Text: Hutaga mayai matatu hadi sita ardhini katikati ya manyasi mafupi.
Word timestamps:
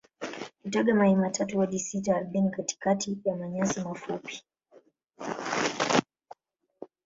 Hutaga 0.63 0.93
mayai 0.95 1.15
matatu 1.15 1.59
hadi 1.59 1.79
sita 1.79 2.15
ardhini 2.15 2.51
katikati 2.51 3.19
ya 3.25 3.35
manyasi 3.35 3.79
mafupi. 3.81 4.43